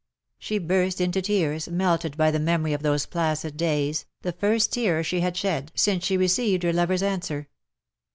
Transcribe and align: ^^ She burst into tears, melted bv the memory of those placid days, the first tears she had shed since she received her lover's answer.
^^ 0.01 0.03
She 0.39 0.57
burst 0.57 0.99
into 0.99 1.21
tears, 1.21 1.69
melted 1.69 2.13
bv 2.17 2.31
the 2.31 2.39
memory 2.39 2.73
of 2.73 2.81
those 2.81 3.05
placid 3.05 3.55
days, 3.55 4.07
the 4.23 4.31
first 4.31 4.73
tears 4.73 5.05
she 5.05 5.19
had 5.19 5.37
shed 5.37 5.71
since 5.75 6.03
she 6.03 6.17
received 6.17 6.63
her 6.63 6.73
lover's 6.73 7.03
answer. 7.03 7.49